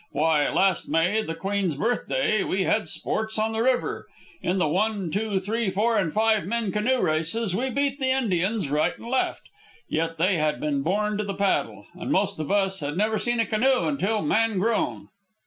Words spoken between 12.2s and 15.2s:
of us had never seen a canoe until man grown."